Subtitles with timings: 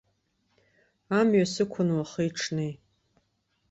[1.19, 2.71] Амҩа сықәын уахи-ҽни.